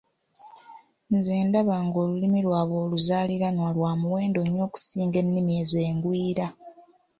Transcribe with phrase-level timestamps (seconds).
[1.15, 6.47] Nze ndaba ng'olulimi lwabwe oluzaaliranwa lwa muwendo nnyo okusinga ennimi ezo engwira.